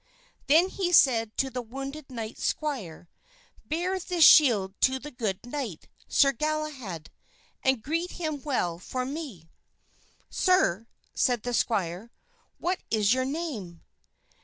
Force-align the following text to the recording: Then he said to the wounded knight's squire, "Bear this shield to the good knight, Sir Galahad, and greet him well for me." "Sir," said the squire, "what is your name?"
Then 0.47 0.69
he 0.69 0.91
said 0.91 1.37
to 1.37 1.51
the 1.51 1.61
wounded 1.61 2.09
knight's 2.09 2.43
squire, 2.43 3.07
"Bear 3.63 3.99
this 3.99 4.25
shield 4.25 4.73
to 4.81 4.97
the 4.97 5.11
good 5.11 5.45
knight, 5.45 5.87
Sir 6.07 6.31
Galahad, 6.31 7.11
and 7.61 7.83
greet 7.83 8.13
him 8.13 8.41
well 8.41 8.79
for 8.79 9.05
me." 9.05 9.51
"Sir," 10.27 10.87
said 11.13 11.43
the 11.43 11.53
squire, 11.53 12.09
"what 12.57 12.79
is 12.89 13.13
your 13.13 13.25
name?" 13.25 13.83